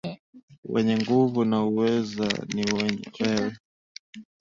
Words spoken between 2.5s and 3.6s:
ni wewe.